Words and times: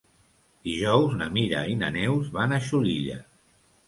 Dijous 0.69 1.11
na 1.19 1.27
Mira 1.35 1.59
i 1.73 1.75
na 1.81 1.89
Neus 1.97 2.31
van 2.39 2.57
a 2.57 2.59
Xulilla. 2.71 3.19